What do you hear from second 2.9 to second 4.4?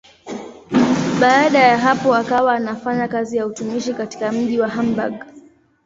kazi ya utumishi katika